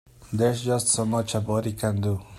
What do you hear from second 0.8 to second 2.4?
so much a body can do.